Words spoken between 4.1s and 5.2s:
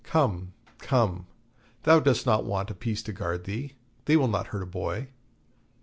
will not hurt a boy.'